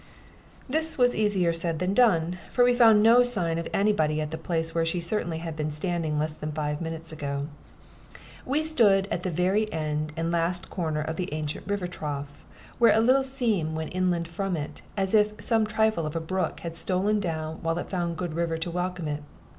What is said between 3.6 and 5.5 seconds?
any body at the place where she certainly